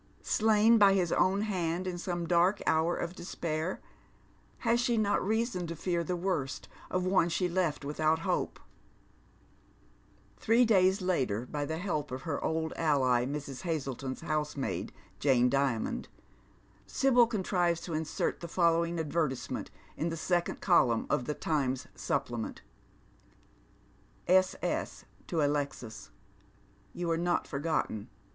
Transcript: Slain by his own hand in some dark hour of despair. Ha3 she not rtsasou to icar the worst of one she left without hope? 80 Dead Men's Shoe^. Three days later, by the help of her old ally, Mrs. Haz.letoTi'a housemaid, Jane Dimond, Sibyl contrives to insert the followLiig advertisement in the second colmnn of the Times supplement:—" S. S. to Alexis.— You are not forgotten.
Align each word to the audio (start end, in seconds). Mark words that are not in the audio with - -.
Slain 0.23 0.79
by 0.79 0.95
his 0.95 1.11
own 1.11 1.41
hand 1.41 1.85
in 1.85 1.99
some 1.99 2.25
dark 2.25 2.59
hour 2.65 2.95
of 2.97 3.13
despair. 3.13 3.79
Ha3 4.63 4.79
she 4.79 4.97
not 4.97 5.19
rtsasou 5.21 5.67
to 5.67 5.75
icar 5.75 6.03
the 6.03 6.15
worst 6.15 6.67
of 6.89 7.05
one 7.05 7.29
she 7.29 7.47
left 7.47 7.85
without 7.85 8.17
hope? 8.21 8.57
80 8.57 8.57
Dead 8.57 8.63
Men's 9.43 10.17
Shoe^. 10.41 10.43
Three 10.43 10.65
days 10.65 11.01
later, 11.03 11.45
by 11.45 11.65
the 11.65 11.77
help 11.77 12.09
of 12.09 12.23
her 12.23 12.43
old 12.43 12.73
ally, 12.77 13.25
Mrs. 13.27 13.61
Haz.letoTi'a 13.61 14.21
housemaid, 14.23 14.91
Jane 15.19 15.51
Dimond, 15.51 16.07
Sibyl 16.87 17.27
contrives 17.27 17.79
to 17.81 17.93
insert 17.93 18.39
the 18.39 18.47
followLiig 18.47 18.99
advertisement 18.99 19.69
in 19.95 20.09
the 20.09 20.17
second 20.17 20.61
colmnn 20.61 21.05
of 21.11 21.25
the 21.25 21.35
Times 21.35 21.85
supplement:—" 21.93 22.63
S. 24.41 24.55
S. 24.63 25.05
to 25.27 25.43
Alexis.— 25.43 26.09
You 26.95 27.11
are 27.11 27.17
not 27.19 27.45
forgotten. 27.47 28.09